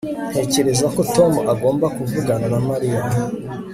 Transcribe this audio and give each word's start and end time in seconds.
Ntekereza 0.31 0.85
ko 0.95 1.01
Tom 1.15 1.33
agomba 1.53 1.85
kuvugana 1.95 2.45
na 2.53 2.59
Mariya 2.67 3.01